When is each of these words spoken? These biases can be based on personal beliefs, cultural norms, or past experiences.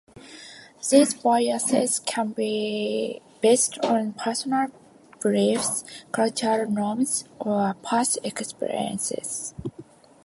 These 0.89 1.13
biases 1.13 1.99
can 1.99 2.29
be 2.31 3.21
based 3.39 3.77
on 3.85 4.13
personal 4.13 4.69
beliefs, 5.21 5.83
cultural 6.11 6.71
norms, 6.71 7.25
or 7.37 7.75
past 7.83 8.17
experiences. 8.23 9.53